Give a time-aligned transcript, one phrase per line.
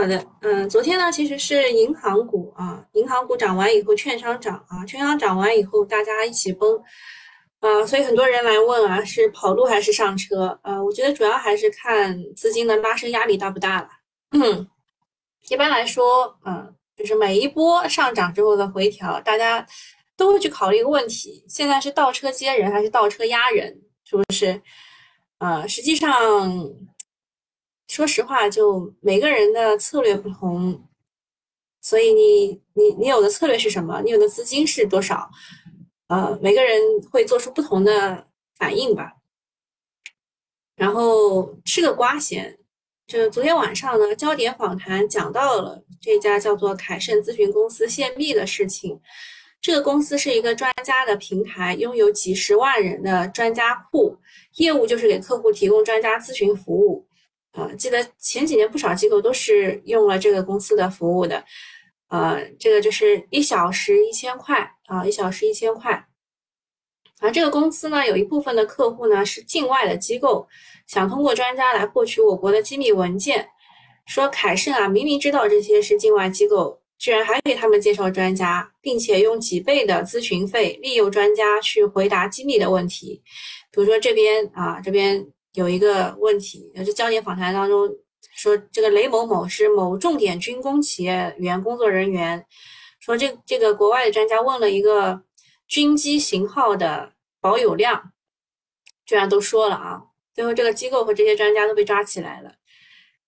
[0.00, 6.80] 好的，嗯，昨天呢其实是银行股啊，银行股涨完以后，券商涨啊，券商涨完以后，大家一起崩
[7.60, 10.58] 啊，所以很多人来问啊，是跑路还是上车？
[10.62, 13.88] 呃，我觉得主要还是看资金的拉升压力大不大了。
[14.30, 14.66] 嗯，
[15.50, 19.66] 一般来说，嗯，就是每一波上涨之后的回调，大家
[20.16, 23.78] 都会去考虑一个问题：现在是倒车接人还是倒车压人？
[24.06, 24.62] 是不是？
[25.36, 26.10] 啊，实际上。
[27.90, 30.80] 说实话，就每个人的策略不同，
[31.80, 34.00] 所以你你你有的策略是什么？
[34.02, 35.28] 你有的资金是多少？
[36.06, 39.14] 呃，每个人会做出不同的反应吧。
[40.76, 42.56] 然后吃个瓜先，
[43.08, 49.00] 就昨天晚上呢，焦点访谈讲到了这家叫做凯盛咨询公司泄密的事情。
[49.60, 54.16] 这个公司是一个专家的平台，拥有几十万人的专家库，
[54.58, 57.04] 业务就是给客户提供专家咨询服务。
[57.52, 61.44] 啊，记得前几年不少机构都是用了这个公司的服务的，
[62.08, 66.06] 呃，这个就是一小时一千块啊，一小时一千块。
[67.20, 70.46] 而这个公司呢，有一部分的客户呢是境外的机构，
[70.86, 73.48] 想通过专家来获取我国的机密文件。
[74.06, 83.20] 说凯盛啊，明明知道这些是境外机构，居然还给他们介绍专家，并且用几倍的咨询费利诱专家去回答机密的问题。
[83.72, 85.26] 比如说这边啊，这边。
[85.54, 87.88] 有一个问题，就焦点访谈当中
[88.36, 92.44] 说，这个雷某某是某重点军工企业原工作人员，
[93.00, 95.22] 说这这个国外的专家问了一个
[95.66, 98.12] 军机型号的保有量，
[99.04, 100.02] 居然都说了啊，
[100.34, 102.54] 最后这个机构和这些专家都被抓起来了。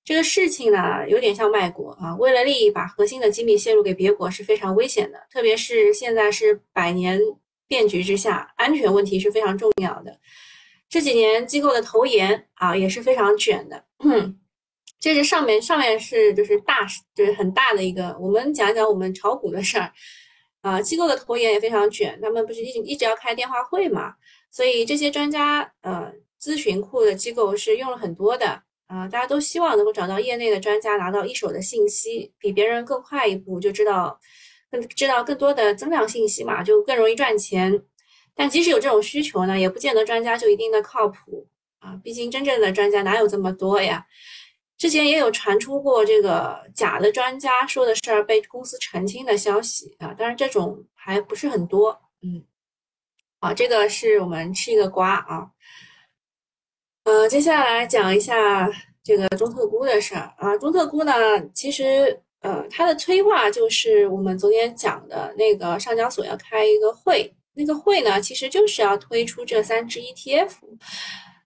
[0.05, 7.21] 这个事情呢，有点像卖国啊，为了利益把核心的机密泄露给别国是非常危险的，特别是现在是百年
[7.67, 10.19] 变局之下，安全问题是非常重要的。
[10.93, 13.83] 这几年机构的投研啊也是非常卷的，
[15.01, 19.91] 这是上面上面是就是大就是很大的一个，我们讲讲我们炒股的事儿
[20.61, 24.13] 啊，机构的投研也非常卷，他们不是一直一直要开电话会嘛，
[24.51, 34.21] 所以这些专家呃咨询库的机构是用了很多的啊，大家都希望能够找到业内的专家，拿到一手的信息，比别人更快一步就知道
[34.71, 37.83] 更知道更多的增量信息嘛，就更容易赚钱。
[38.35, 41.47] 但即使有这种需求呢，也不见得专家就一定的靠谱
[41.79, 41.99] 啊。
[42.03, 44.07] 毕竟真正的专家哪有这么多呀？
[44.79, 51.97] 之前也有传出过这个假的专家说的事儿被公司澄清的消息啊，当然这种还不是很多。
[52.23, 52.43] 嗯，
[53.41, 55.47] 好，这个是我们吃一个瓜啊。
[57.05, 58.69] 呃，接下来讲一下
[59.05, 60.57] 这个中特估的事儿啊。
[60.57, 61.13] 中特估呢，
[61.55, 67.33] 其实呃，它的催化就是我们昨天讲的那个上交所要开一个会。
[67.55, 70.51] 那个会呢，其实就是要推出这三只 ETF，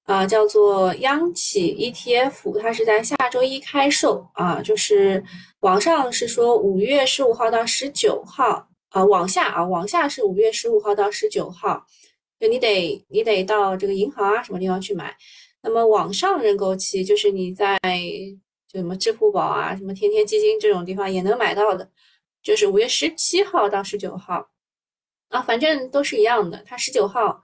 [0.04, 5.24] 啊，叫做央企 ETF，它是在下周一开售啊，就是
[5.60, 11.84] 网上是说五月十五号到十九号，啊，往下啊，往下是五月十五号到十九号，
[12.38, 15.16] 就你得你得到这个银行啊什么地方去买，
[15.62, 17.76] 那么网上认购期就是你在
[18.68, 21.90] 就什么支付宝啊、什么天天基金这种地方也能买到的，
[22.44, 24.48] 就是五月十七号到十九号。
[25.28, 26.62] 啊，反正都是一样的。
[26.66, 27.40] 它十九号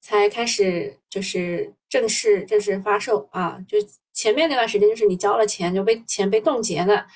[0.00, 3.58] 才开始，就是正式正式发售啊。
[3.68, 3.78] 就
[4.12, 7.06] 前面那段时间，就是你交了钱就被钱被冻结的。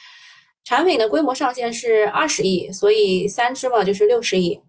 [0.62, 4.60] 产品的规模上限是二十亿，所以三只嘛就是六十亿。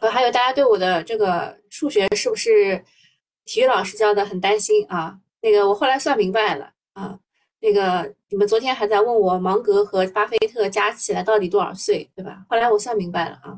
[0.00, 2.84] 呃，还有大家对我的这个数学是不是
[3.44, 5.16] 体育老师教的很担心啊？
[5.40, 7.18] 那个我后来算明白了啊。
[7.60, 12.44] 那个你们昨天还在问我芒格和巴菲特加起来到底多少岁，对吧？
[12.50, 13.56] 后来我算明白了啊。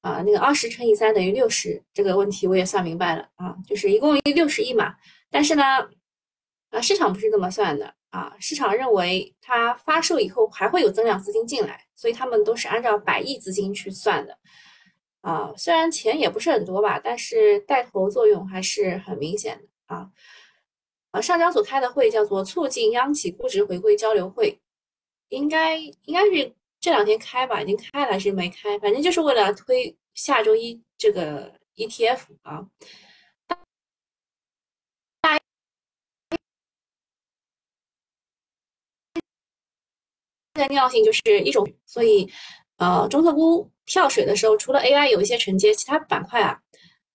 [0.00, 4.94] 啊，那个二十乘以三等于六十这个问题我也算明白了啊，就是一共六十亿嘛。
[5.28, 5.62] 但是呢，
[6.70, 14.38] 啊，市场不是这么算的啊，市场认为它发售以后还会有增量资金进来，所以他们都是按照百亿资金去算的。
[15.20, 20.10] 啊，虽然钱也不是很多吧，但是带头作用还是很明显的啊。
[21.10, 24.60] 啊，上交所开的会叫做促进央企估值回归交流会，
[25.28, 26.54] 应该应该是。
[26.80, 28.78] 这两天开吧，已经开了还是没开？
[28.78, 32.64] 反正就是为了推下周一这个 ETF 啊。
[35.20, 35.38] 大
[40.54, 42.30] 的尿性就是一种，所以
[42.76, 46.60] 呃，中特估跳水的时候，除了 AI 有一些承接，其他板块啊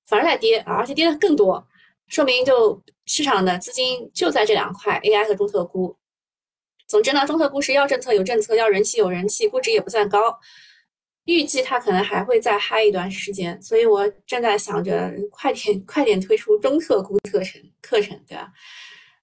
[0.05, 1.65] 反而在跌啊，而且跌的更多，
[2.07, 5.97] 说明就市场的资金就在这两块 AI 和中特估。
[6.93, 10.39] 总之呢，中特估是要政策有政策，要人气有人气，估值也不算高，
[11.25, 18.51] 预计它可能还会再嗨一段时间，所以我正在想着快点 快点推出中特估课程课程，对吧？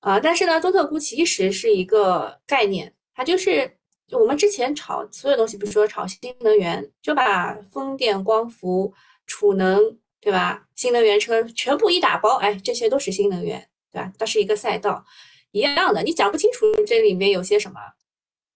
[0.00, 3.72] 啊，但是呢，中特估其实是一个概念，它就是
[4.10, 8.92] 我们之前炒所有东西，比如说炒新能源，就把风电、光伏、
[9.28, 10.64] 储能，对吧？
[10.74, 14.12] 新能源车全部一打包，哎，这些都是新能源，对吧？
[14.18, 15.04] 它是一个赛道，
[15.52, 16.02] 一样的。
[16.02, 17.80] 你讲不清楚这里面有些什么，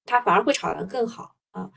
[0.05, 1.71] 它反而会炒得更好啊。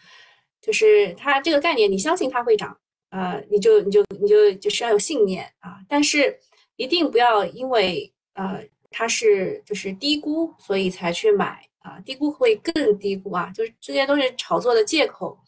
[0.61, 2.77] 就是它这个概念，你相信它会涨，
[3.09, 5.77] 呃，你就你就你就就是要有信念啊。
[5.87, 6.39] 但是
[6.75, 11.63] 一定不要因为呃它是就是低估，所以才去买。
[11.79, 15.39] 啊，低估会更低估啊，就是这些都是炒作的借口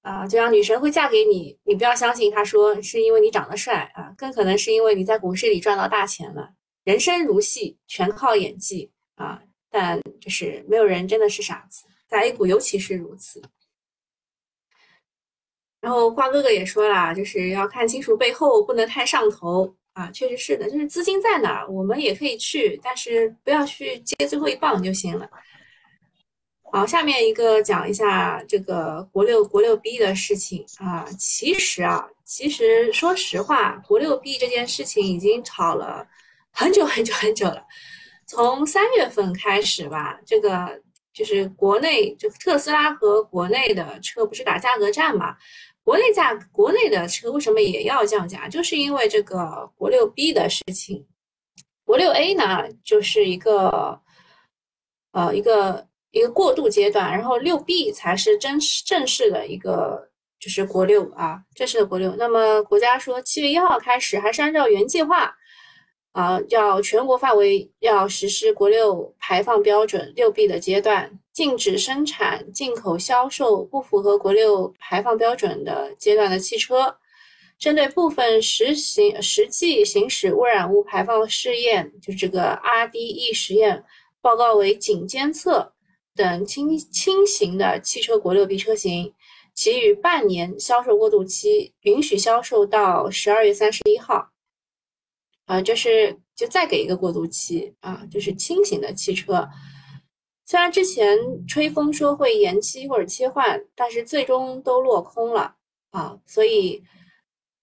[0.00, 0.24] 啊。
[0.28, 6.52] 就像女神会嫁给你，你不要相信她说是因为你长得帅啊，更可能是因为你在股市里赚到大钱了。
[6.84, 9.42] 人生如戏，全靠演技啊。
[9.70, 13.42] 但就是没有人真的是傻子，在 A 股尤其是如此。
[15.80, 19.74] 然后花哥哥也说了，就是要看清楚背后，不能太上头。
[19.94, 25.30] 啊，确实是的，就是资金在哪儿，我们也可以去，但是不要去接最后一棒就行了。
[26.72, 31.06] 好，下面一个讲一下这个国六国六 B 的事情啊。
[31.16, 36.04] 其实啊，其实说实话，国六 B 这件事情已经炒了
[36.54, 37.64] 很久很久很久了。
[38.26, 40.80] 从三月份开始吧，这个
[41.12, 45.36] 就是国内就特斯拉和国内的车不是打价格战嘛。
[45.82, 48.48] 国内价，国内的车为什么也要降价？
[48.48, 51.04] 就是因为这个国六 B 的事情。
[51.84, 54.00] 国六 A 呢，就是一个，
[55.12, 60.08] 呃，一个一个过渡阶段，然后六 B 才是真正式的一个，
[60.38, 62.14] 就是国六啊，正式的国六。
[62.16, 65.36] 那么国家说七月一号开始，还是按照原计划。
[66.14, 76.96] 啊，要全国范围要实施国六排放标准六 B 的阶段，禁止生产、进口、销售不符合国六排放标准的阶段的汽车。
[77.58, 83.82] 针对部分实行实际行驶污染物排放试验，就这个 RDE 实验
[84.20, 85.72] 报告为仅监测
[86.14, 89.12] 等轻轻型的汽车国六 B 车型，
[89.52, 94.30] 给予半年销售过渡期，允许销售到十二月三十一号。
[95.46, 99.46] 啊，就是就再给一个过渡期啊，就是轻型的汽车，
[100.46, 105.56] 虽然之前吹风说会延期或者切换，但是最终都落空了
[105.90, 106.18] 啊。
[106.26, 106.82] 所以，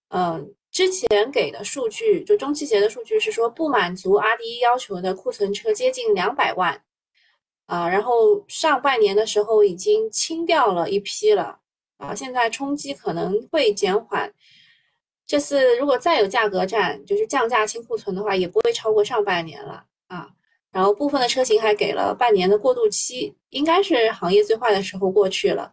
[0.09, 6.83] 嗯，之前给的数据就中汽协的数据是说不满足 RDE 要求的库存车接近两百万
[7.65, 11.59] 啊，然后上半年的时候已经清掉了一批了
[11.97, 14.31] 啊，现在冲击可能会减缓。
[15.31, 20.27] 这次如果再有价格战，就是降价清库存的话，也不会超过上半年了啊。
[20.73, 25.71] 然后部分的车型还给了半年的过渡期，应该是行业最坏的时候过去了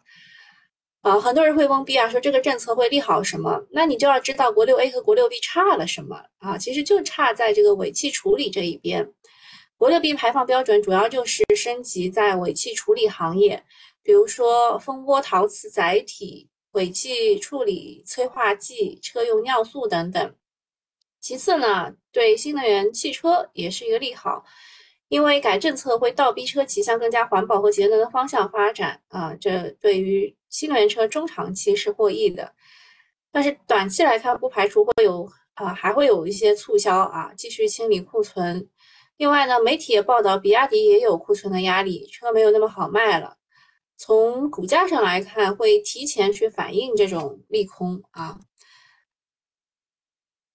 [1.03, 1.19] 啊。
[1.19, 3.61] 很多人会懵逼啊，说这个政策会利好什么？
[3.73, 6.57] 那你就要知道国六 A 和国六 B 差了什么啊？
[6.57, 9.13] 其实就差在这个尾气处理这一边。
[9.77, 13.65] 国六 B 排放标准主要就是升级在尾气处理行业，
[14.05, 16.49] 比如说蜂窝陶瓷载体。
[16.79, 20.35] 尾气处理催化剂、车用尿素等等。
[21.19, 24.45] 其次呢，对新能源汽车也是一个利好，
[25.09, 32.55] 因为改政策会倒逼车企向更加环保和节能的方向发展啊，这对于新能源车中长期是获益的。
[33.33, 38.69] 但是短期来看，不排除会有啊，还会有一些促销啊，继续清理库存。
[39.17, 43.38] 另外呢，媒体也报道，比亚迪也有库存的压力，车没有那么好卖了。
[43.99, 48.39] 从股价上来看，会提前去反映这种利空啊。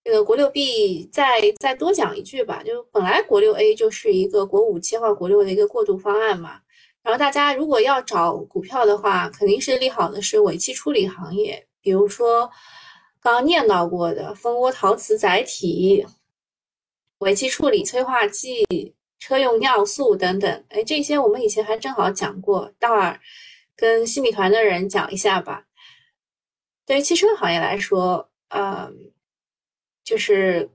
[0.02, 6.62] 这个国六 B 再再多讲一句吧，就本来国六 A 就是一个国五切换国六的一个过渡方案嘛。
[7.02, 12.50] 然后大家如果要找股票的话，肯定是利好的是尾气处理行业，比如说
[13.22, 16.06] 刚刚念叨过的蜂窝陶瓷载体、
[17.18, 18.66] 尾气处理催化剂。
[19.24, 23.18] 车用尿素等等，哎，这些我们以前还正好讲过，待会儿
[23.74, 25.64] 跟新米团的人讲一下吧。
[26.86, 28.94] 对于汽车行业来说，嗯，
[30.04, 30.70] 就是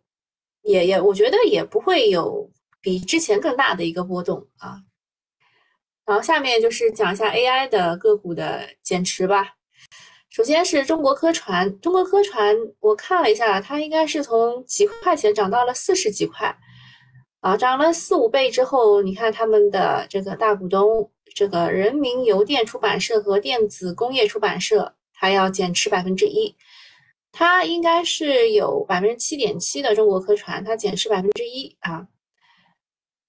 [0.63, 2.51] 也也，我觉得也不会有
[2.81, 4.79] 比之前更大的一个波动啊。
[6.07, 9.57] 然后下面就是讲一下 AI 的个股的减持吧。
[10.31, 16.59] 首先是中国科传，中国科传我看了一下，它应该是从几块钱涨到了四十几块。
[17.41, 26.57] 啊，涨了四五倍之后，你看他们的这个大股东，这个人民邮电出版社和电子工业出版社，它要减持百分之一，
[27.31, 32.09] 它应该是有百分之七点七的中国科传，它减持百分之一啊。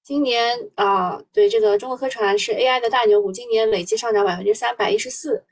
[0.03, 5.45] 今年啊，对这个中国科传是 AI 的大牛股，今年累计上涨百分之三百一十四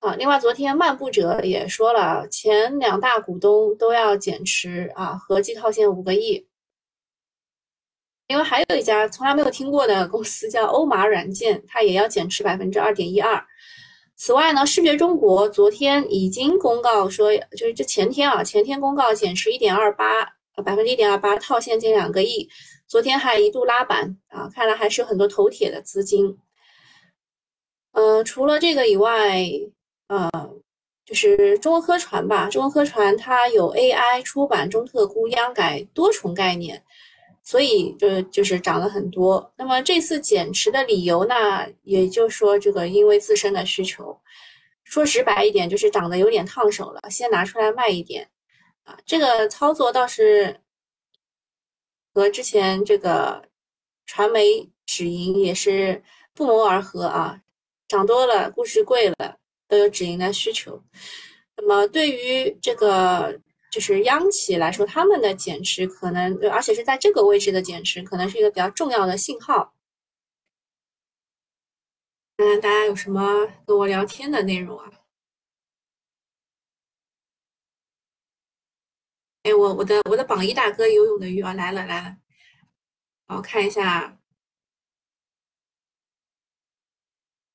[0.00, 0.14] 啊。
[0.16, 6.46] 另外，昨天漫步者也说了，前两大股东都要减持啊，合计套现五个亿。
[8.30, 13.44] 另外还有一家从来没有听过的公司叫欧马软件，它也要减持百分之二点一二。
[14.14, 20.22] 此外呢，视觉中国昨天已经公告说，就是这前天啊，前天公告减持一点二八，
[20.64, 22.48] 百分之一点二八，套现近两个亿。
[22.86, 26.38] 昨天还一度拉板啊，看来还是有很多头铁的资金。
[27.90, 29.44] 呃，除了这个以外，
[30.06, 30.30] 呃，
[31.04, 36.84] 就是中国科传吧，中国科传它有 AI 出版、中特估、央改多重概念。
[37.50, 39.52] 所以就就是涨了很多。
[39.56, 44.16] 那么这次减持的理由呢，也就是说这个因为自身的需求，
[44.84, 48.30] 说直白一点就是涨得有点烫手了，先拿出来卖一点
[48.84, 48.96] 啊。
[49.04, 50.60] 这个操作倒是
[52.14, 53.42] 和之前这个
[54.06, 57.40] 传媒止盈也是不谋而合啊。
[57.88, 60.80] 涨多了，估值贵了，都有止盈的需求。
[61.56, 63.40] 那么对于这个。
[63.70, 69.74] 就是央企来说，他们的减持可能，而且是在这个位置的减持，可能是一个比较重要的信号。
[72.36, 74.90] 嗯，大家有什么跟我聊天的内容啊？
[79.44, 82.16] 哎，我我的我的榜一大哥游泳的鱼啊来了来了，
[83.28, 84.18] 好看一下，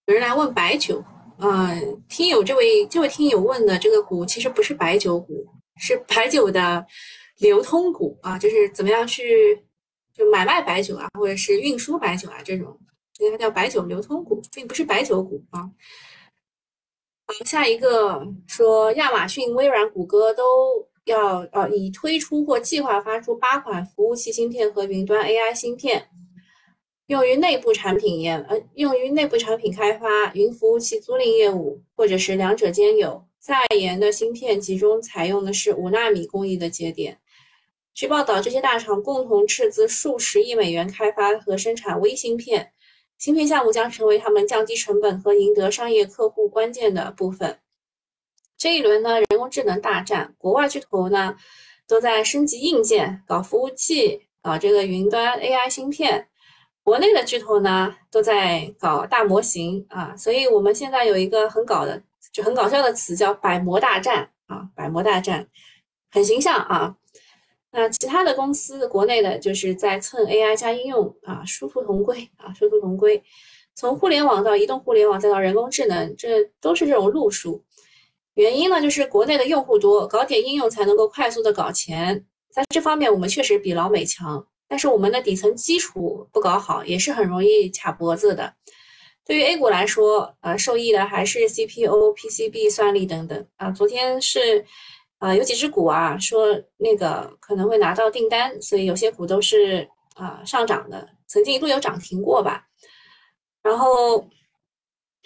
[0.05, 1.03] 有人来问白酒，
[1.39, 5.54] 嗯，听友这位这位听友问的这个股其实不是白酒股。
[5.77, 6.85] 是白酒的
[7.39, 9.61] 流通股啊，就是怎么样去
[10.13, 12.79] 就买卖白酒啊，或者是运输白酒啊这种，
[13.19, 15.69] 应该叫白酒流通股，并不是白酒股啊。
[17.27, 26.07] 好，下一个说亚马逊、微软、谷歌都要呃已推出或计划发出八款服务器芯片和云端 AI 芯片，
[27.07, 33.27] 用于内部产品研呃用于内部产品开发、云服务器租赁业务，或者是两者兼有。
[33.45, 37.19] 在研的芯片集中采用的是五纳米工艺的节点。
[37.93, 42.71] 据报道，这些大厂共同斥资数十亿美元开发和生产微芯片，
[43.19, 47.59] 芯片项目将成为他们降低成本和赢得商业客户关键的部分。
[48.57, 51.35] 这一轮呢，人工智能大战，国外巨头呢
[51.87, 56.25] 都在升级硬件，搞服务器，搞这个云端 AI 芯片；
[56.81, 62.01] 国内的巨头呢都在搞大模型啊，所以我们现在有一个很搞的。
[62.35, 65.47] 就很搞笑的词叫“百模大战”啊，“百模大战”
[66.11, 66.93] 很形象啊。
[67.71, 73.23] 那其他的公司，国内的就是在蹭 AI 加应用啊，殊途同归啊，殊途同归。
[73.73, 77.63] 从互联网到移动互联网，再到人工智能，这都是这种路数。
[78.33, 82.25] 原因呢，就是国内的用户多，搞点应用才能够快速的搞钱。
[82.51, 88.53] 在这方面，我们确实比老美强，但是我们的底层基础不搞好，也是很容易卡脖子的。
[89.25, 93.71] 对于 A 股来说，呃，受益的还是 CPU、PCB、算力等等啊。
[93.71, 94.63] 昨天是，
[95.17, 102.67] 呃，有几只股啊，说那个可能会拿到订单，所以有些股都是啊上涨的，曾经一度有涨停过吧。
[103.63, 104.29] 然后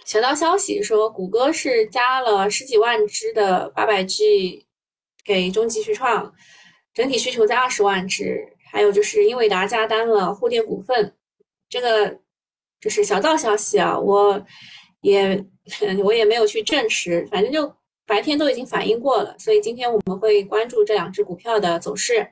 [0.05, 4.65] 小道消息说，谷歌是加了十几万只的八百 G
[5.25, 6.33] 给中集旭创，
[6.93, 8.55] 整体需求在二十万只。
[8.71, 11.13] 还有就是英伟达加单了沪电股份，
[11.67, 12.21] 这个。
[12.79, 14.45] 这是小道消息啊，我
[15.01, 15.45] 也
[16.03, 22.31] 我也没有去证实，反正就白天都已经反映过了，所以今天我们会关注这两只股票的走势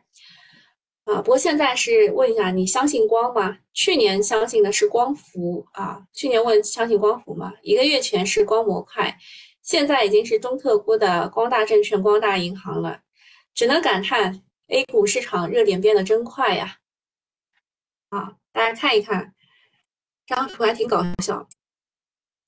[1.05, 1.21] 啊。
[1.21, 3.57] 不过现在是问一下，你相信光吗？
[3.73, 7.53] 去年相信的是光伏啊，去年问相信光伏吗？
[7.61, 9.17] 一个月前是光模块，
[9.61, 13.01] 现在已经是中特估的光大证券、光大银行了，
[13.53, 16.77] 只能感叹 A 股市场热点变得真快呀！
[18.09, 19.33] 啊，大家看一看。
[20.27, 21.47] 这张图还挺搞笑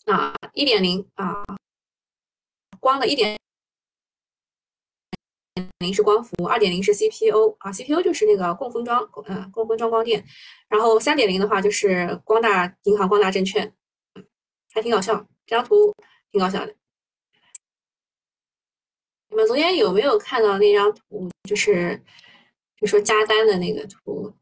[0.05, 0.35] 啊！
[0.53, 1.45] 一点零啊，
[2.81, 3.39] 光的一点
[5.77, 10.25] 零是光伏，二点零是 CPU 啊，CPU 就是那个供封装，嗯，供封装光电。
[10.67, 13.73] 然后三点零的话就是光大银行、光大证券，
[14.73, 15.25] 还挺搞笑。
[15.45, 15.95] 这张图
[16.33, 16.75] 挺搞笑的。
[19.29, 21.29] 你们昨天有没有看到那张图？
[21.47, 22.03] 就是
[22.75, 24.35] 就说加单的那个图？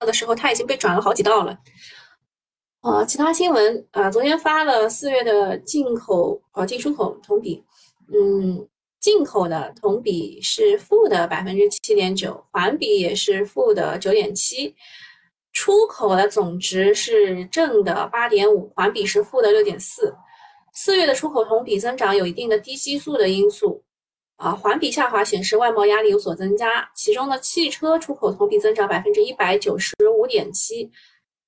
[0.00, 1.58] 的时候，它已经被转了好几道了。
[2.82, 7.64] 呃，其他新闻啊，昨天发了四月的进口啊进出口同比，
[8.12, 8.68] 嗯，
[9.00, 14.74] 进口的同比是负的百分之七点九，环比也是负的九点七，
[15.52, 20.14] 出口的总值是正的八点五，环比是负的六点四。
[20.72, 23.82] 四月的出口同比增长有一定的低基数的因素。
[24.36, 30.90] 啊，环比下滑显示外贸压力有所增加，其中呢汽车出口同比增长百分之一百九十五点七，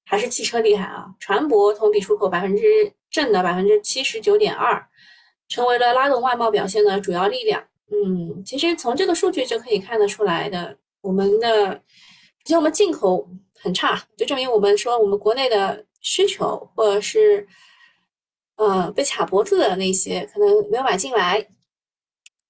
[0.07, 1.07] 还是汽车厉害啊！
[1.21, 4.83] 船舶同比出口百分之正的百分之七十九点二，
[5.49, 7.63] 成为了拉动外贸表现的主要力量。
[7.91, 11.75] 嗯，其实从这个数据就可以看得出来的，我们的
[12.45, 13.29] 其实我们进口
[13.61, 17.47] 很差，就证明我们说我们国内的需求或者是
[18.57, 21.47] 呃被卡脖子的那些可能没有买进来，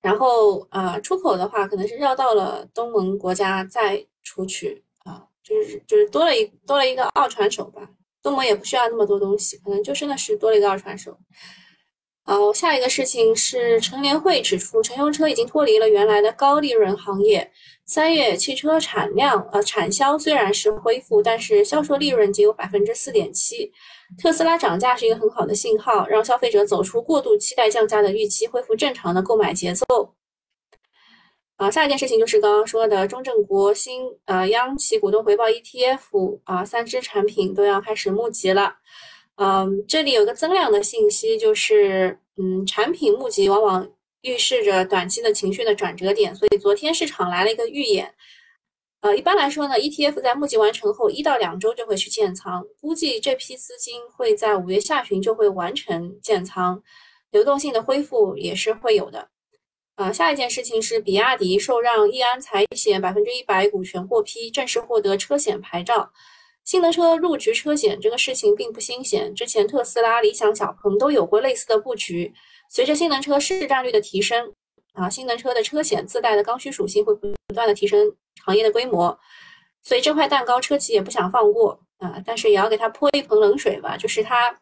[0.01, 7.83] 然后呃出口的话可能是绕到了东盟国家再出去啊，就是就是多了一多了一个二传手吧。
[8.23, 11.17] 东盟也不需要那么多东西，可能就真的是多了一个二传手。
[12.25, 17.51] 好，下一个事情是乘联会指出，乘用车已经脱离了原来的高利润行业。
[17.87, 23.73] 三月汽车产量呃产销虽然是恢复，但是销售利润仅有百分之四点七。
[24.17, 30.15] 特斯拉涨价是一个很好的信号，让消费者走出过度期待降价的预期，恢复正常的购买节奏。
[31.57, 38.77] 啊，下一件事情就是刚刚说的中证国新呃央企股东回报 ETF 啊，三只产品都要开始募集了。
[39.37, 43.89] 嗯，这里有个增量的信息，就是嗯，产品募集往往
[44.23, 48.15] 预示着短期的情绪的转折点，所以昨天市场来了一个预演。
[49.01, 56.83] 呃，一般来说呢，ETF 在募集完成后一到两周就会去建仓，估计这批资金会在五月下旬就会完成建仓，
[57.31, 59.29] 流动性的恢复也是会有的。
[59.95, 66.11] 啊，下一件事情是比亚迪受让易安财险百分之一百股权获批，正式获得车险牌照。
[66.65, 72.33] 新能车入局车险这个事情并不新鲜，之前特斯拉、理想、小鹏都有过类似的布局。
[72.69, 74.53] 随着新能车市占率的提升，
[74.99, 78.13] 啊，新能车的车险自带的刚需属性会不断的提升
[78.45, 79.17] 行业的规模，
[79.83, 84.55] 所以这块蛋糕车企也不想放过啊，但是也要给他泼一盆冷水吧，就是他，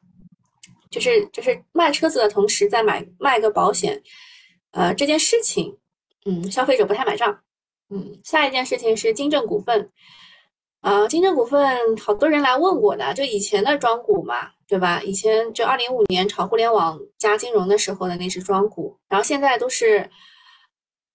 [0.90, 4.02] 就是就是卖车子的同时再买卖个保险，
[4.72, 5.76] 呃，这件事情，
[6.26, 7.40] 嗯，消费者不太买账。
[7.88, 9.90] 嗯，下一件事情是金正股份。
[10.86, 15.02] 啊，金正股份好多人来问过的，就以前的庄股嘛，对吧？
[15.02, 20.08] 以前就二零五年炒互联网加金融的时候的那只庄股，然后现在都是，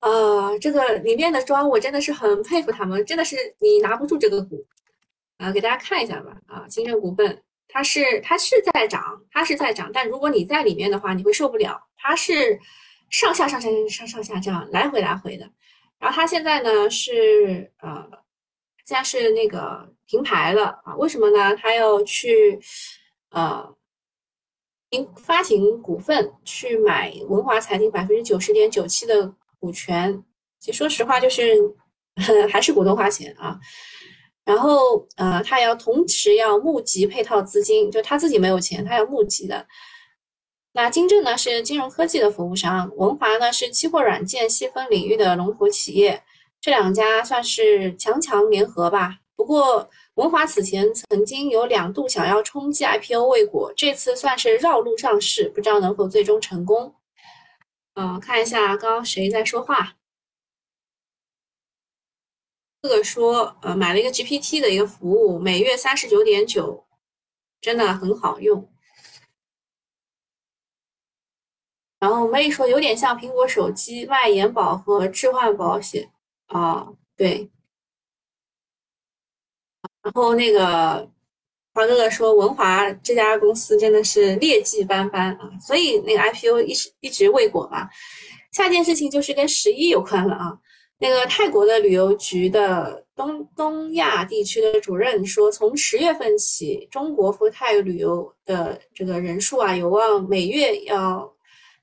[0.02, 4.62] 啊，这个里面的庄我真的是很佩服他们，真的是你拿不住这个股，
[5.38, 12.60] 啊，给大家看一下吧，啊，金正股份它是它是在涨，它是在涨，但如果你在里面的话，你会受不了，它是
[13.10, 15.50] 上下上下上上下这样来回来回的，
[15.98, 18.20] 然后它现在呢是呃。
[18.92, 20.94] 现在是那个停牌了啊？
[20.98, 21.56] 为什么呢？
[21.56, 22.60] 他要去
[23.30, 23.74] 呃，
[25.16, 30.22] 发行股份去买文华财经百分之九十点九七的股权。
[30.60, 31.56] 其实说实话，就是
[32.52, 33.58] 还是股东花钱啊。
[34.44, 39.66] 然后呃，他要同时要募集配套资金，就他自己没有钱，他要募集的。
[40.74, 46.22] 那金正呢是金融科技的服务商，文华呢是期货软件细分领域的龙头企业。
[46.62, 49.18] 这两家算是强强联合吧。
[49.36, 56.94] 不过文华此前曾经有两度想要冲击 IPO 未果，这次算是绕路上市，不知道能否最终成功。
[57.96, 59.98] 嗯，看一下刚刚谁在说话。
[62.84, 66.86] 这个说，呃，买了一个 GPT 的一个服务，每月三十九点九，
[67.60, 68.72] 真的很好用。
[72.00, 76.12] 然后 May 说，有点像苹果手机卖延保和置换保险。
[76.52, 76.88] 啊，
[77.18, 77.50] 对。
[80.04, 81.10] 然后那个
[81.74, 87.88] 华哥哥说，文华这家公司真的是劣迹斑斑啊，所以那个 IPO 一直一直未果嘛。
[88.52, 90.58] 下件事情就是跟十一有关了啊。
[90.98, 101.32] 那个泰国的旅游局的东东亚地区的主任说，从十月份起，中国赴泰旅游的这个人数啊，有望每月要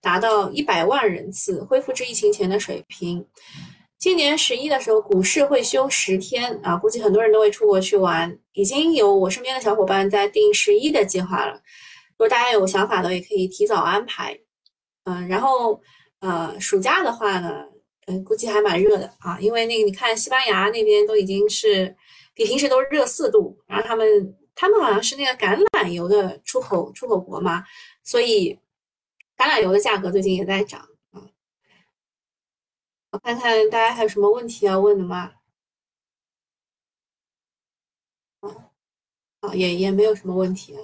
[0.01, 3.27] 达到一百万人次，恢复至疫情前的水平。
[3.99, 8.39] 今年十一的时候，股市会休十天啊，估计很多人都会出国去玩。
[8.53, 11.55] 已经有我身边的小伙伴在定十一的计划了。
[11.55, 14.39] 如果大家有想法的，也可以提早安排。
[15.03, 15.81] 嗯，然后
[16.21, 17.65] 呃，暑假的话呢，
[18.07, 21.93] 嗯，估计还蛮热的啊，因为那个你看，西班牙那边都已经是
[22.35, 27.65] 比平时都热四度，然后他们他们好像是那个橄榄油的出口出口国嘛，
[28.05, 28.57] 所以
[29.37, 30.88] 橄榄油的价格最近也在涨。
[33.23, 35.35] 看看大家还有什么问题要问的吗？
[38.41, 38.71] 啊，
[39.41, 40.75] 啊，也也没有什么问题。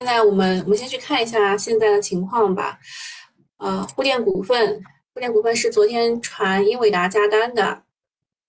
[0.00, 2.78] 现在我们我们先去看一下现在的情况吧。
[3.56, 4.82] 呃，沪电股份，
[5.14, 7.84] 沪电股份是昨天传英伟达加单的，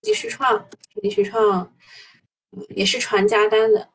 [0.02, 0.68] 继续创，
[1.02, 1.74] 继续创，
[2.70, 3.90] 也是传加单的。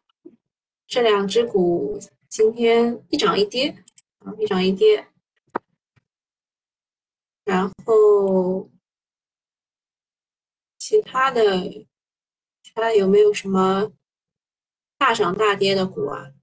[0.87, 3.83] 这两只股今天一涨一跌，
[4.19, 5.07] 啊，一涨一跌。
[7.45, 8.69] 然后，
[10.77, 11.41] 其他的，
[12.61, 13.91] 其他有没有什么
[14.97, 16.33] 大涨大跌的股啊？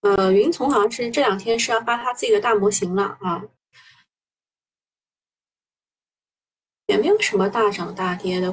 [0.00, 3.44] 呃，云从好像是这两天是要发他自己的大模型了啊，
[6.86, 8.46] 也没有什么大涨大跌的，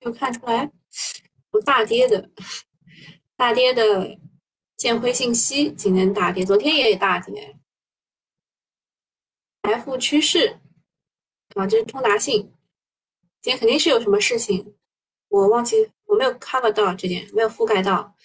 [0.00, 0.72] 有看出来
[1.50, 2.30] 不大跌的，
[3.36, 4.18] 大跌的
[4.80, 7.54] 建辉信息今天大跌，昨天也大跌
[9.60, 10.58] ，F 趋势
[11.54, 12.50] 啊，这是通达信，
[13.42, 14.74] 今天肯定是有什么事情，
[15.28, 18.16] 我忘记我没有 cover 到这点，没有覆盖到。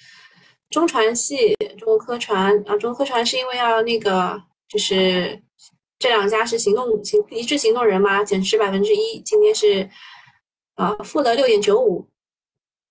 [0.70, 5.44] 中传系、中国科传啊，中国科传是因为要那个，就是
[6.00, 9.90] 这两家是行动行一致行动人嘛，减持百分之一，今天是
[10.76, 12.10] 啊负的六点九五，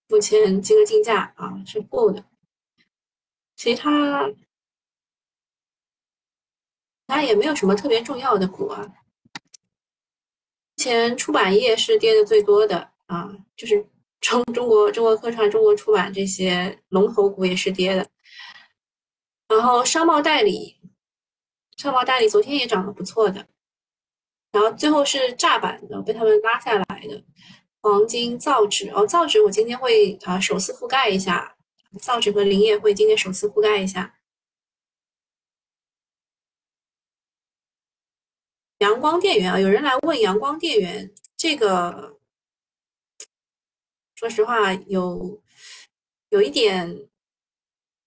[0.09, 2.23] 目前金额竞价啊是负的，
[3.57, 4.31] 其他
[7.07, 8.95] 它也没有什么特别重要的股啊，
[10.77, 13.87] 前出版业是跌的最多的啊，就是。
[14.21, 18.09] 中中国中国科创、中国出版这些龙头股也是跌的，
[19.49, 20.81] 然后商贸代理，
[21.77, 23.47] 商贸代理昨天也涨得不错的，
[24.51, 27.23] 然后最后是炸板的被他们拉下来的，
[27.83, 28.89] 黄金、造纸。
[28.93, 31.54] 哦，造纸我今天会啊首次覆盖一下，
[31.99, 34.19] 造纸和林业会今天首次覆盖一下，
[38.79, 42.19] 阳光电源啊，有人来问阳光电源这个。
[44.17, 45.43] 说实话，有
[46.31, 47.09] 有一点，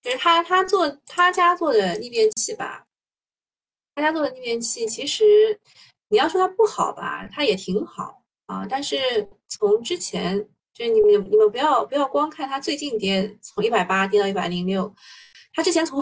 [0.02, 2.88] 就是他他做他家做的逆变器吧，
[3.93, 5.60] 他家做的逆变器，其实
[6.08, 8.65] 你要说它不好吧，它也挺好啊。
[8.67, 14.93] 但是从之前，就是你们你们不要不要光看它最近跌，从一百八跌到一百零六，
[15.51, 15.99] 它之前从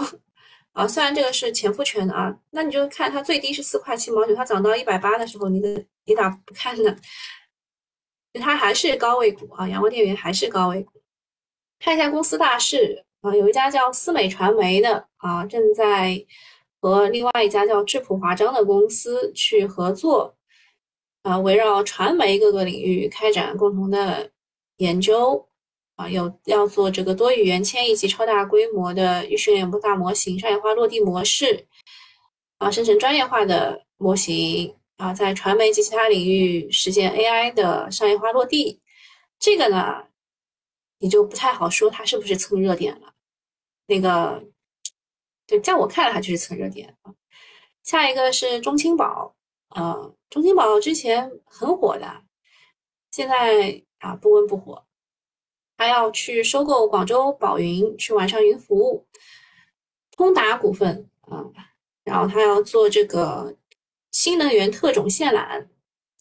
[0.74, 6.94] 啊，虽然这个是前复权的啊，那你就看它最低是四块七毛九，它涨到一百八的时候，你的你咋不看呢？
[8.34, 11.02] 它还是高位股啊，阳光电源还是高位股。
[11.80, 16.22] 看一下公司大事啊，有一家叫思美传媒的啊，正在
[16.82, 20.36] 和另外一家叫智普华章的公司去合作
[21.22, 24.30] 啊，围绕传媒各个领域开展共同的
[24.78, 25.48] 研究
[25.96, 31.68] 啊，有要做这个多语言迁移及超大规模的预训练不大模型商业化落地模式
[32.58, 34.76] 啊，生成专业化的模型。
[34.98, 38.80] 啊，在传媒及其他领域实现 AI 的商业化落地，
[39.38, 40.06] 这个呢，
[41.00, 43.14] 你就不太好说它是不是蹭热点了。
[43.88, 44.42] 那个，
[45.46, 47.14] 对，在我看来，它就是蹭热点啊。
[47.84, 49.36] 下一个是中青宝，
[49.76, 52.24] 呃，中青宝之前很火的，
[53.12, 54.86] 现在啊不温不火。
[55.78, 59.08] 还要去收购广州宝云，去完善云服务。
[60.12, 61.44] 通达股份啊，
[62.04, 63.58] 然后他要做这个。
[64.12, 65.68] 新能源特种线缆，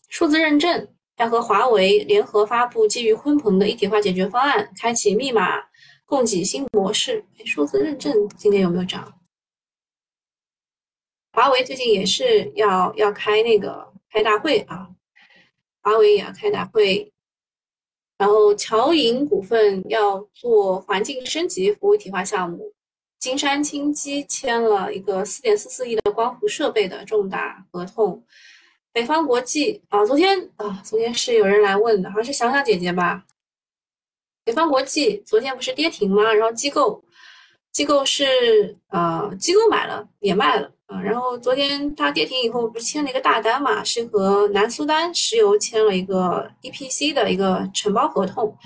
[0.08, 5.62] 数字认证要和华为联合发布基于鲲鹏的一体化解决方案，开启密码
[6.04, 7.24] 供给新模式。
[7.46, 9.20] 数字认证今天有没有涨？
[11.34, 14.88] 华为最近也是要要开那个开大会啊，
[15.80, 17.13] 华为也要开大会。
[18.18, 22.72] 然后侨银股份要做环境升级服务一体化项目。
[23.18, 28.24] 金山清机签了一个四点四四亿的光伏设备的重大合同。
[28.92, 33.24] 北方国际啊，昨天啊，昨天是有人来问的，好像是想想姐姐吧。
[34.44, 36.32] 北方国际昨天不是跌停吗？
[36.32, 37.03] 然后机构
[37.74, 40.98] 机构是呃机构买了也卖了啊。
[41.02, 43.82] 然后昨天它跌停以后，不是签了一个大单嘛？
[43.84, 48.56] 是和南苏丹石油签了一个 EPC 的一个承包合同，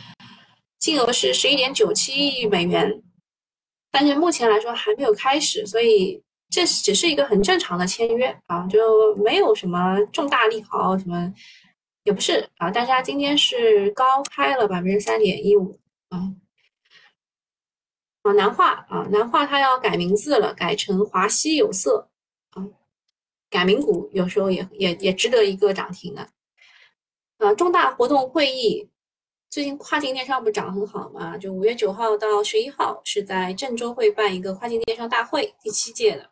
[0.79, 3.03] 金额是十一点九七亿美元。
[3.90, 11.33] 但是目前来说还没有开始，所以这只是一个很正常的签约啊，就没有什么重大利好，什么
[12.05, 12.71] 也不是啊。
[12.71, 16.29] 但是它今天是高开了百分之三点一五啊。
[18.29, 22.07] 啊，南化啊，南化它要改名字了，改成华西有色
[22.51, 22.62] 啊。
[23.49, 26.29] 改名股有时候也也也值得一个涨停的。
[27.38, 28.87] 啊，重大活动会议。
[29.49, 31.38] 最近跨境电商不是涨得很好嘛？
[31.38, 36.29] 就五月九号到十一号是在郑州会办一个跨境电商大会，第七届的。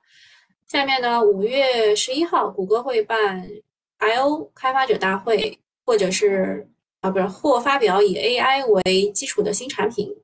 [0.67, 3.49] 下面呢，五月十一号，谷歌会办
[3.97, 6.69] I/O 开发者大会，或者是
[7.01, 10.15] 啊，不是或发表以 AI 为基础的新产品。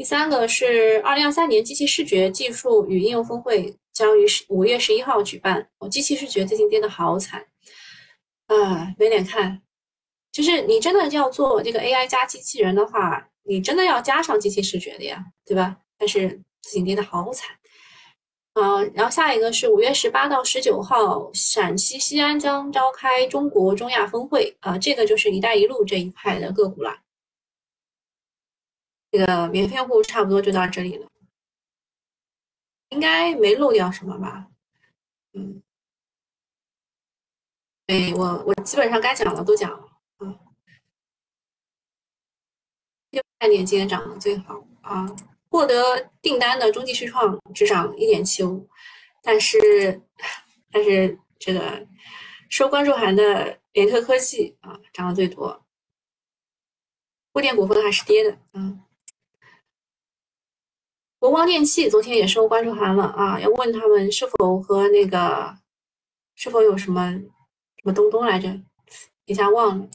[0.00, 5.68] 第三个是二零二三年机器视觉技术与应用峰会将于十五月十一号举办。
[5.78, 7.44] 哦，机器视觉最近跌得好惨
[8.46, 9.60] 啊，没脸看。
[10.32, 15.76] 就是你真的要做这个 AI 加机器人的话，你真的要加上机器视觉的呀，对吧？
[15.98, 17.54] 但是自己跌的好惨
[18.54, 18.82] 啊！
[18.94, 26.96] 然后下一个是五月十八到十九号，陕西西安将召开中国中亚峰会啊，这个就是“一带一路”这一块的个股了。
[29.10, 31.08] 这个免费用户差不多就到这里了。
[32.90, 34.48] 应该没漏掉什么吧？
[35.32, 35.62] 嗯，
[37.86, 39.86] 对我我基本上该讲的都讲了
[40.18, 40.38] 啊。
[43.38, 45.06] 概念今天涨得最好啊，
[45.48, 48.68] 获得订单的中继续创只涨一点七五，
[49.22, 50.02] 但是
[50.72, 51.86] 但是这个
[52.48, 55.64] 收关注函的联特科技啊涨得最多，
[57.32, 58.84] 固电股份还是跌的，嗯。
[61.20, 65.54] 国光电器昨天也收关注函了啊，要问他们是否和那个
[66.34, 68.48] 是否有什么什么东东来着，
[69.26, 69.86] 一下忘了。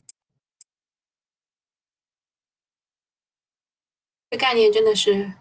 [4.29, 5.33] 这概念真的是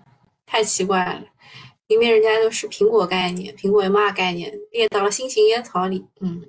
[0.47, 1.27] 太奇怪了，
[1.87, 6.49] 明明人家都是苹果概念，苹果 M 二概念列到了新型烟草里，嗯。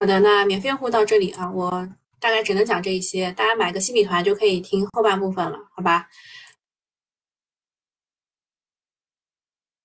[0.00, 1.94] 好的，那免费用户到这里啊，我。
[2.24, 6.08] 大概只能讲这一些，大家买个新米团就可以听后半部分了，好吧？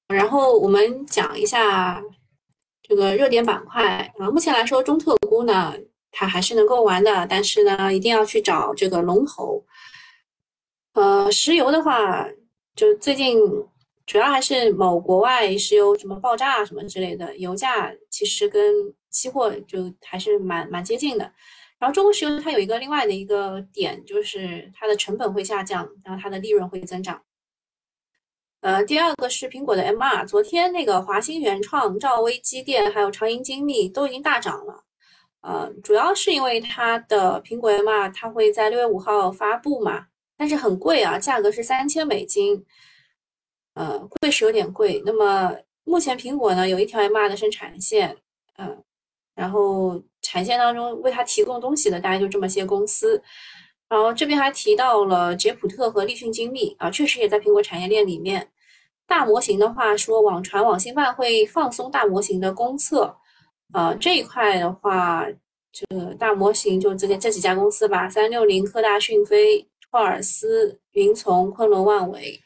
[0.07, 2.01] 然后我们讲一下
[2.81, 5.75] 这个热点板块啊，目前来说中特估呢，
[6.11, 9.65] 它还是能够玩的，但是呢，一定要去找这个龙头。
[10.93, 12.25] 呃，石油的话，
[12.73, 13.37] 就最近
[14.05, 18.73] 主要还是某国外石油什么爆炸什么之类的，油价其实跟
[19.09, 21.33] 期货就还是蛮蛮接近的。
[21.79, 27.23] 然后中国石油它有一个另外的一个点，就是它的成本会下降，然后它的利润会增长。
[28.59, 34.83] 呃，第二个是苹果的 MR，昨天那个华星原创、兆威机电还有长盈精密都已经大涨了。
[35.39, 42.65] 呃，主要是因为它的苹果 MR 它会在六月五号发布嘛，但是很贵啊，价格是三千美金，
[43.75, 45.01] 呃，贵是有点贵。
[45.05, 48.17] 那么目前苹果呢有一条 MR 的生产线，
[48.57, 48.83] 嗯。
[49.35, 53.19] 然后产线当中为它提供东西的大概就这么些公司，
[53.89, 58.47] 然后这边还提到了杰普特和立讯精密啊，确实也在苹果产业链里面。
[59.07, 63.17] 大模型的话说，网传网信办会放松大模型的公测，
[63.73, 65.25] 呃，这一块的话，
[65.71, 72.39] 这个大模型就这这几家公司吧，三六零、科大讯飞、托尔斯、云从、昆仑万维，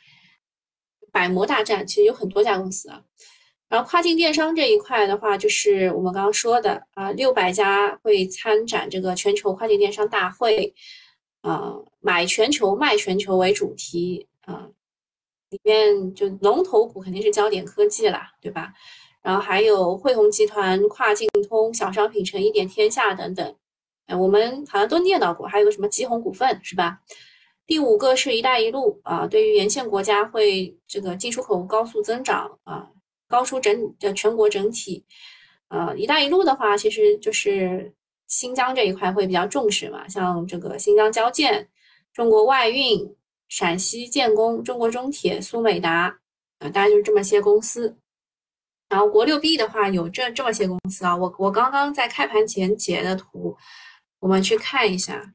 [1.11, 3.03] 百模大战其实有很多家公司啊。
[3.73, 10.71] 然后跨境电商这一块的话，就是我们刚刚说的啊，六百家会参展这个全球跨境电商大会，
[11.41, 14.69] 啊，买全球卖全球为主题啊，
[15.49, 18.71] 里面就龙头股肯定是焦点科技啦，对吧？
[19.23, 23.55] 然后还有汇鸿集团、跨境通、小商品城、一点天下等等，
[24.05, 26.99] 哎，我们好像都念到过，还有个什么吉鸿股份是吧？
[27.65, 32.87] 第五个是一带一路啊，对于沿线国家会这个进出口高速增长啊。
[33.33, 35.03] 高出整的全国整体，
[35.69, 37.91] 呃，一带一路的话，其实就是
[38.27, 41.67] 新疆这一块会比较重视嘛，像这个新疆交建、
[42.13, 43.15] 中国外运、
[43.49, 46.15] 陕西建工、中国中铁、苏美达，
[46.59, 47.97] 啊，大概就是这么些公司。
[48.87, 53.57] 然后国六 B 的话，有这这么些公司啊，我我刚刚在开盘前截的图，
[54.19, 55.33] 我们去看一下，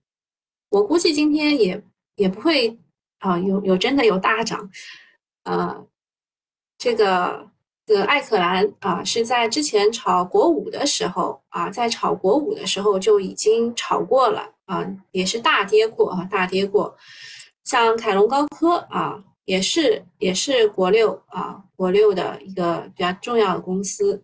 [0.71, 1.83] 我估计今天也
[2.15, 2.79] 也不会
[3.19, 4.71] 啊，有有真的有大涨，
[5.43, 5.85] 呃，
[6.79, 7.51] 这个。
[7.89, 16.95] 这个艾克兰啊，是在之前炒国五的时候啊，在炒国五的时候就已经炒过了啊，也是大跌过啊，大跌过。
[17.65, 24.23] 像凯龙高科啊，也是也是国六啊，国六的一个比较重要的公司。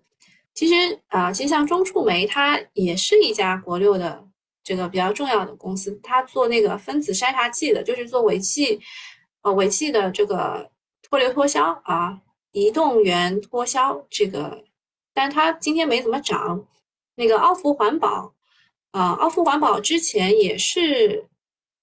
[0.53, 4.23] 其实啊，其实像中触媒，它也是一家国六的
[4.63, 8.79] 这个比较重要的公司，它做那个分子筛查剂的，就是做尾气
[9.41, 12.21] 呃尾气的这个脱硫脱硝啊。
[12.55, 14.65] 移动源脱销这个，
[15.13, 16.65] 但它今天没怎么涨。
[17.17, 18.33] 那个奥福环保
[18.93, 21.25] 啊，奥福环保之前也是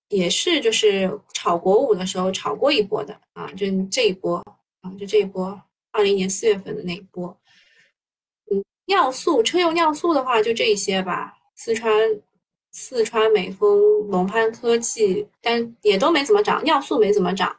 [0.07, 4.38] 也是就是炒国五的时候炒过一波的啊，就这一波
[4.81, 7.38] 啊，就这一波，二零年四月份的那一波。
[8.51, 11.93] 嗯，尿素车用尿素的话就这一些吧，四川
[12.71, 13.79] 四川美丰、
[14.10, 17.57] 龙攀科技，但也都没怎么涨，尿素没怎么涨。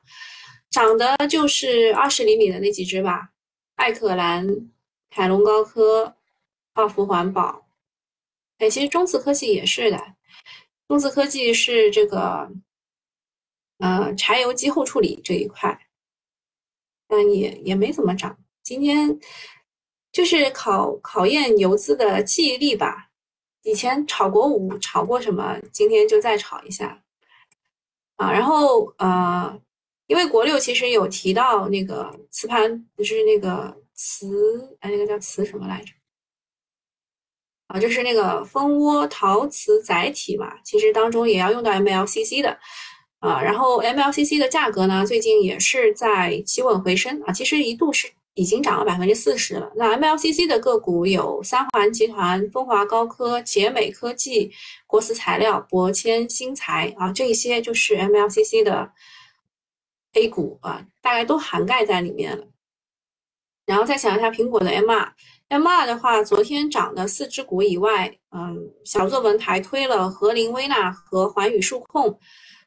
[0.73, 3.31] 涨的就是二十厘米的那几只吧，
[3.77, 4.49] 艾可兰、
[5.11, 6.17] 凯龙高科、
[6.73, 7.69] 奥福环保。
[8.57, 10.15] 哎，其实中次科技也是的，
[10.89, 12.51] 中次科技是这个，
[13.81, 15.79] 呃，柴油机后处理这一块，
[17.07, 18.39] 但也也没怎么涨。
[18.63, 19.21] 今天
[20.11, 23.11] 就是考考验游资的记忆力吧。
[23.63, 27.03] 以前炒过五炒过什么，今天就再炒一下
[28.17, 28.33] 啊。
[28.33, 29.61] 然后呃。
[30.13, 35.93] 因为国六其实有提到那个磁盘，就是那个磁，哎，那个叫磁什么来着？
[37.69, 42.59] 啊，就是那个蜂窝陶瓷载体嘛，其实当中也要用到 MLCC 的。
[43.21, 49.73] 啊，然后 MLCC 的价格呢，最近也是在企稳回升啊，其实一度是已经涨了百分之四十了。
[49.77, 54.51] 那 MLCC 的个股有三环集团、风华高科、捷美科技、
[54.87, 58.91] 国瓷材料、博千新材啊，这一些就是 MLCC 的
[60.15, 62.47] A 股啊，大概都涵盖在里面了。
[63.65, 72.19] 然后再想一下苹果的 MR，MR 的话，昨天涨的四只股以外，嗯，小作文还推了和林微纳和环宇数控。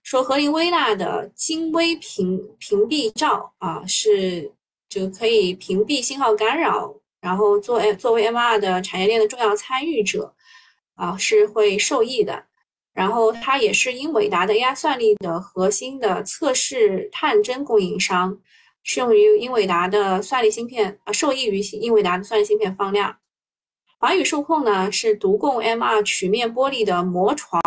[0.04, 4.54] 说和林微纳的精微屏屏蔽罩啊，是
[4.88, 10.34] 就可以屏蔽信号干扰，然后作作为 MR 的产业链的重要参与者
[10.94, 12.46] 啊，是会受益的。
[12.96, 18.36] 然后它也是英伟达的 AI 算力的核心的测试探针供应商，
[18.82, 23.18] 适用于英伟达的算力芯片啊，受益于英伟达的算力芯片放量。
[24.00, 27.62] 华宇数控呢是独供 MR 曲面玻璃的膜床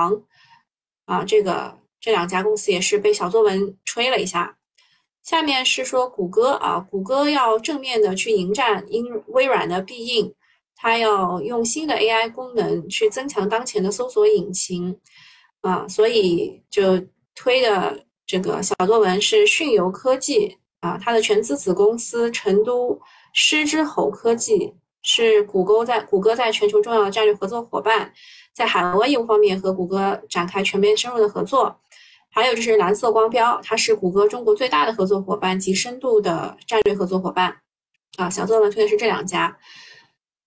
[1.05, 1.79] 啊，这个。
[2.01, 4.57] 这两家公司也是被小作文吹了一下。
[5.25, 10.33] 下面是说谷歌啊，谷歌要正面的去迎战英微软的必应，
[10.81, 14.97] 它要用新的 AI 功能去增强当前的搜索引擎
[15.61, 16.99] 啊，所以就
[17.35, 23.01] 推的这个小作文是讯游科技啊，它的全资子公司成都
[23.33, 28.13] 狮之吼科技是谷歌在谷歌在全球重要的战略合作伙伴，
[28.55, 31.81] 在海外业务方面和谷歌展开全面深入的合作。
[32.31, 37.57] 还有就是蓝色光标，它是谷歌中国最大的合作伙伴及深度的战略合作伙伴。
[38.17, 39.57] 啊，小作文推的是这两家。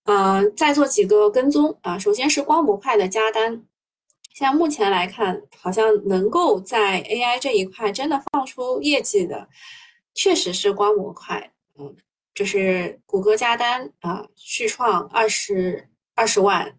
[0.04, 3.64] 呃，再做几个跟踪啊，首先是光模块的加单，
[4.34, 9.48] 现在目前来看，好像能够在 AI 这一块真的放出业绩的，
[10.14, 11.52] 确实是光模块。
[11.78, 11.94] 嗯，
[12.34, 16.78] 就是谷歌加单啊，续创二十二十万，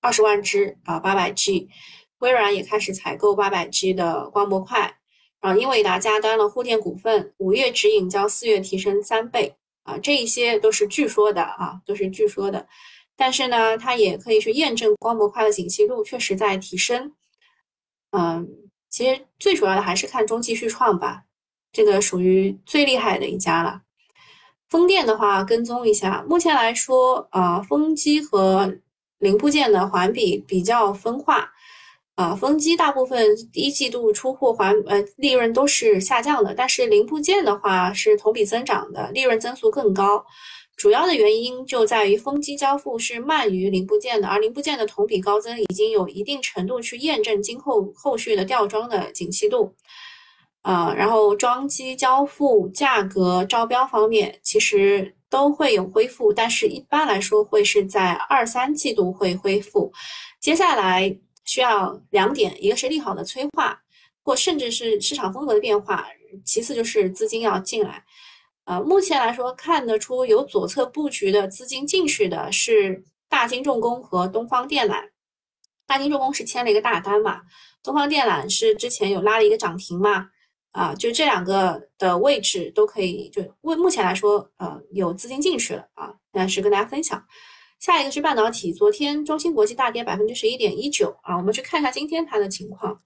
[0.00, 1.68] 二十万只啊，八百 G。
[2.20, 4.98] 微软也开始采购八百 G 的光模块，
[5.40, 12.66] 然后英伟达加单了沪电股份，五月指引较四月提升三倍啊，这一些都是据说的啊，都是据说的。
[13.16, 17.12] 但是呢，它也可以去验证光模块的景气度确实在提升。
[18.12, 18.48] 嗯，
[18.88, 21.24] 其实最主要的还是看中期续创吧，
[21.72, 23.82] 这个属于最厉害的一家了。
[24.68, 28.78] 风电的话，跟踪一下，目前来说啊，风机和
[29.18, 31.52] 零部件的环比比较分化。
[32.16, 40.22] 啊，风机大部分一季度出货环呃利润都是下降的，但是零部件的话是同比增长的，利润增速更高。
[40.76, 49.74] 主要的原因就在于风机交付是慢于零部件的，而零部件的同比高增已经有一定程度去验证今后后续的吊装的景气度。
[50.60, 59.90] 啊，然后装机交付价格招标方面其实都会有恢复，但是一般来说会是在二三季度会恢复。
[60.38, 61.16] 接下来。
[61.50, 63.76] 需要两点，一个是利好的催化，
[64.22, 66.06] 或甚至是市场风格的变化，
[66.44, 68.04] 其次就是资金要进来。
[68.66, 75.08] 呃，目前来说看得出有左侧布局的资金进去的是大金重工和东方电缆。
[75.88, 77.40] 大金重工是签了一个大单嘛，
[77.82, 80.28] 东方电缆是之前有拉了一个涨停嘛，
[80.70, 87.20] 啊，就这两个的位置都可以，就为目前来说，呃，有资金进去了啊，那是跟大家分享。
[87.80, 93.00] 下一个是半导体，昨天中芯国际大跌百分之十一点一九啊，我们去看一下今天它的情况。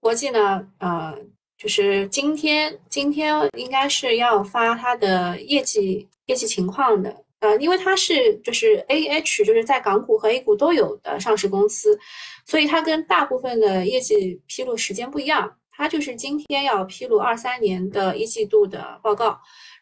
[0.00, 1.14] 国际呢，呃，
[1.58, 11.98] 就是今天今天应该是要发它的业绩业绩情况的，呃，因为它是就是 A H 就是在港股和 A 股都有的上市公司，
[12.46, 19.38] 所以它跟大部分的业绩披露时间不一样，它就是今天要披露二三年的一季度的报告。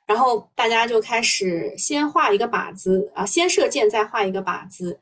[0.08, 4.98] 然后大家就开始先画一个靶子啊，先射箭再画一个靶子。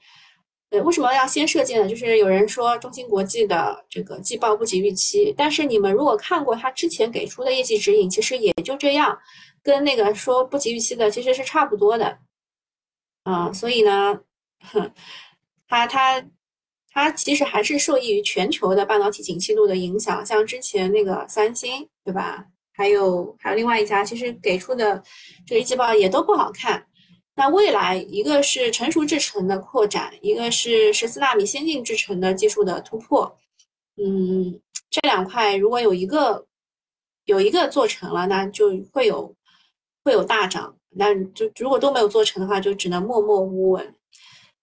[0.71, 1.89] 呃，为什么要先射箭呢？
[1.89, 9.17] 就是有人说中芯国际的这个季报不及预期，但是你们如果看过他之前给出的业绩指引，其实也就这样，
[9.63, 12.19] 跟那个说不及预期的其实是差不多的。
[13.23, 14.21] 啊，所以呢，
[14.73, 14.93] 哼，
[15.69, 16.21] 他他
[16.91, 22.45] 他其实还是受益于全球的半导体景气度的影响，像之前那个三星，对吧？
[22.77, 25.03] 还有还有另外一家，其实给出的
[25.47, 26.87] 这个一季报也都不好看。
[27.35, 33.37] 那未来一个是成熟制程的扩展，一个是十四纳米先进制程的技术的突破。
[33.97, 34.61] 嗯，
[34.91, 36.47] 这两块如果有一个
[37.25, 39.35] 有一个做成了，那就会有
[40.05, 40.77] 会有大涨。
[40.91, 43.95] 那就如果都没有做成的话，就只能默默无闻。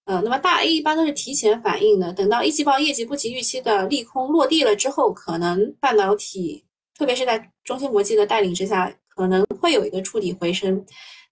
[0.05, 6.65] 呃，那么大 A 一般都是提前反应的，等到一季报业绩不及预期的利空落地了之后，可能半导体。
[7.03, 10.85] 特别是在中芯国际的带领之下，可能会有一个触底回升，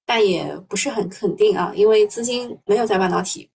[0.06, 3.50] 但也不是很肯定啊，因为资金没有在半导体。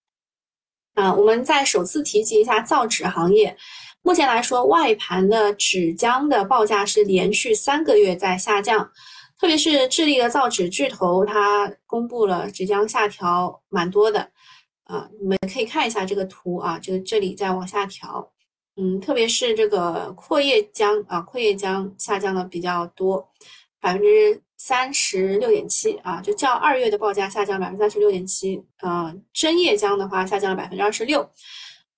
[0.95, 3.55] 啊，我们再首次提及一下造纸行业，
[4.01, 8.91] 目前来说，外盘的纸浆的报价是连续三个月在下降，
[9.39, 14.27] 特别是智利的造纸巨头，它公布了纸浆下调蛮多的，
[14.85, 18.27] 啊，你们可以看一下这个图啊，这个这里在往下调，
[18.77, 23.27] 嗯，特别是这个阔叶浆啊，阔叶浆下降的比较多，
[23.79, 31.27] 百分之三十六点七啊，就较二月的报价下降百分之三十六点七，啊，针叶浆的话下降了百分之二十六。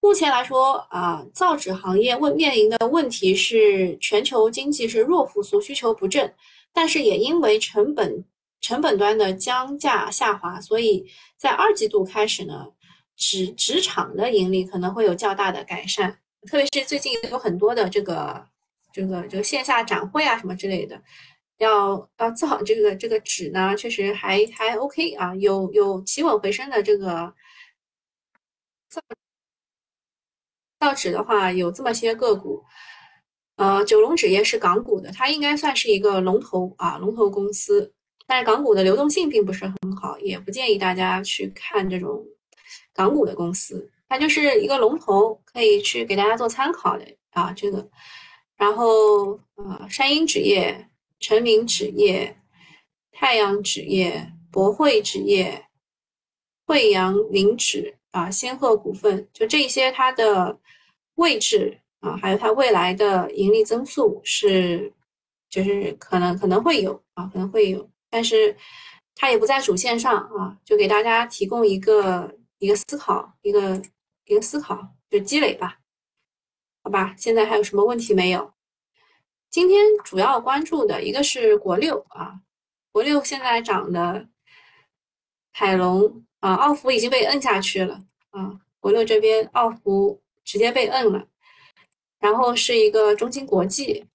[0.02, 6.34] 目前来说啊，造纸行业问面临的问题是全球经济是弱复苏，需求不振，
[6.72, 8.24] 但是也因为成本
[8.62, 11.06] 成本端的浆价下滑，所以
[11.36, 12.68] 在二季度开始呢，
[13.18, 18.48] 纸纸厂的盈利可能会有较大的改善，特别是最近有很多的这个
[18.94, 21.02] 这个这个线下展会啊什么之类的，
[21.58, 27.34] 要要造这个这个纸呢，确实还还 OK 啊，有有企稳回升的这个
[28.90, 29.02] 造。
[30.80, 32.64] 造纸的话有这么些个股，
[33.58, 37.94] 呃，九龙纸业是港股的，它应该算是一个龙头啊，龙头公司。
[38.26, 42.26] 但是港股的流动性并不是很好，也不建议大家去看这种
[42.94, 43.92] 港股的公司。
[44.10, 47.90] 它就是一个龙头，可以去给大家做参考的啊，这个。
[48.58, 50.90] 然后呃，山鹰纸业、
[51.22, 52.36] 成名纸业、
[53.14, 55.68] 太阳纸业、博汇纸业、
[56.66, 57.96] 惠阳林纸。
[58.12, 60.60] 啊，仙鹤股份就这些，它的
[61.18, 64.92] 位置啊，还有它未来的盈利增速是，
[65.48, 68.58] 就是可能可能会有啊，可能会有，但是
[69.14, 73.80] 它也不在主线上啊，就给大家提供一个一个思考，一个
[74.30, 75.80] 一个思考，就积累吧，
[76.84, 77.14] 好吧？
[77.18, 78.54] 现在还有什么问题没有？
[79.50, 82.40] 今天主要关注的一个是国六啊，
[82.92, 84.30] 国六现在涨的
[85.52, 86.24] 海龙。
[86.42, 88.62] 啊，奥福已经被摁下去了啊！
[88.80, 91.28] 国六这边奥福直接被摁了，
[92.18, 94.06] 然后是一个中芯国际，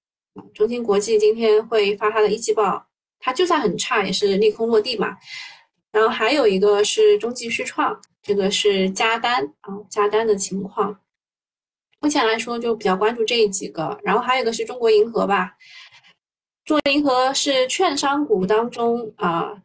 [0.55, 2.87] 中芯国际今天会发它的一季报，
[3.19, 5.19] 它就算很差也是利空落地嘛。
[5.93, 10.99] 然后还有一个是中继续创，这个是加单啊，加单的情况。
[12.01, 15.57] 目前来说就比较关注这几个，然后还有一个是中国银河吧，
[16.65, 19.63] 中国银河是券商股当中啊。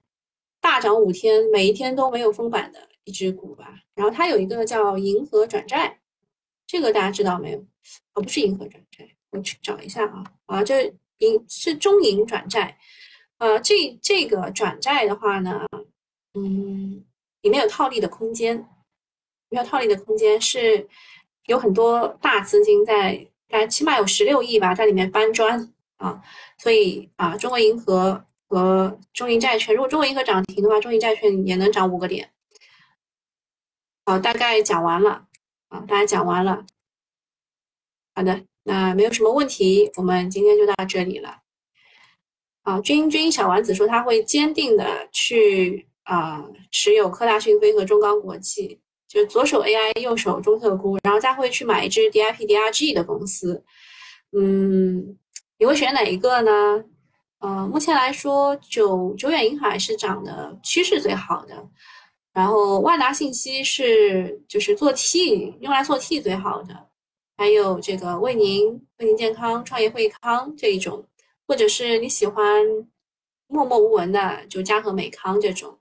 [0.62, 3.80] 大涨五天，每一天都没有封板的一只股吧。
[3.96, 6.02] 然后它有一个叫银河转债，
[6.68, 7.60] 这个大家知道没有？
[8.14, 12.78] 哦，不是银河转债，我去找一下啊啊，这银是中银转债。
[13.38, 15.66] 呃，这这个转债的话呢，
[16.34, 17.06] 嗯，
[17.42, 18.68] 里面有套利的空间，
[19.50, 20.88] 没有套利的空间是
[21.46, 26.22] 有很多大资金在，大概起码有十六亿吧，在里面搬砖啊，
[26.58, 28.26] 所以啊，中国银河。
[28.52, 32.32] 和中银债券，如果中国银河涨停的话，中银债券也能涨五个点。
[34.06, 35.28] 好，大概讲完了
[35.68, 36.66] 啊，大家讲完了。
[38.16, 41.44] 好的，那没有什么问题，我们今天就到这里了。
[42.64, 53.64] 啊，君君小丸子说他会坚定的去啊持有科大讯飞和中钢国际，就是左手 AI，右手中特估，然后再会去买一只 DIP DRG 的公司。
[54.32, 55.18] 嗯，
[55.60, 56.84] 你会选哪一个呢？
[57.40, 61.56] 呃，目前来说，九九远银海是涨的趋势最好的，
[62.34, 66.88] 然后万达信息是就是做 T 用来做 T 最好的，
[67.38, 71.08] 还有这个为您为您健康创业惠康这一种，
[71.48, 72.66] 或者是你喜欢
[73.48, 75.79] 默默无闻的，就嘉禾美康这种，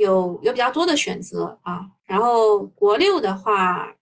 [0.00, 1.86] 有有比较多的选择啊。
[2.04, 3.94] 然后国六的话，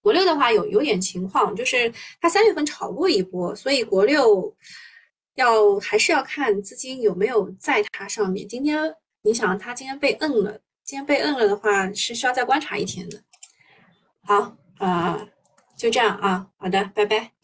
[0.00, 4.56] 国六的话有有点情况，就是它三月份炒过一波，所以国六。
[5.36, 8.48] 要还是要看资金有没有在它上面。
[8.48, 13.22] 今天你想，它今天被摁了，今天被摁了的话，是需要再观察一天的。
[14.22, 15.28] 好，啊，
[15.76, 17.35] 就这样啊，好的，拜拜。